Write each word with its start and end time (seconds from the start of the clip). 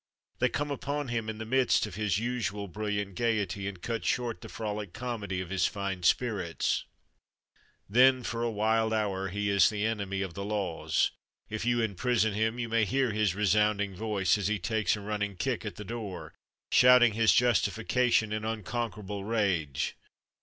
They 0.39 0.49
come 0.49 0.71
upon 0.71 1.09
him 1.09 1.29
in 1.29 1.37
the 1.37 1.45
midst 1.45 1.85
of 1.85 1.93
his 1.93 2.17
usual 2.17 2.67
brilliant 2.67 3.13
gaiety 3.13 3.67
and 3.67 3.79
cut 3.83 4.03
short 4.03 4.41
the 4.41 4.49
frolic 4.49 4.93
comedy 4.93 5.41
of 5.41 5.51
his 5.51 5.67
fine 5.67 6.01
spirits. 6.01 6.85
Then 7.87 8.23
for 8.23 8.41
a 8.41 8.49
wild 8.49 8.93
hour 8.93 9.27
he 9.27 9.47
is 9.51 9.69
the 9.69 9.85
enemy 9.85 10.23
of 10.23 10.33
the 10.33 10.43
laws. 10.43 11.11
If 11.51 11.67
you 11.67 11.81
imprison 11.83 12.33
him, 12.33 12.57
you 12.57 12.67
may 12.67 12.83
hear 12.83 13.11
his 13.11 13.35
resounding 13.35 13.93
voice 13.95 14.39
as 14.39 14.47
he 14.47 14.57
takes 14.57 14.95
a 14.95 15.01
running 15.01 15.35
kick 15.35 15.65
at 15.67 15.75
the 15.75 15.85
door, 15.85 16.33
shouting 16.71 17.13
his 17.13 17.31
justification 17.31 18.33
in 18.33 18.43
unconquerable 18.43 19.23
rage. 19.23 19.97